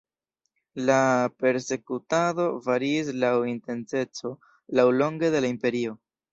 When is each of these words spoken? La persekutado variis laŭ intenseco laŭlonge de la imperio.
La 0.87 0.95
persekutado 1.43 2.47
variis 2.69 3.13
laŭ 3.27 3.31
intenseco 3.53 4.35
laŭlonge 4.81 5.35
de 5.39 5.47
la 5.47 5.57
imperio. 5.57 5.99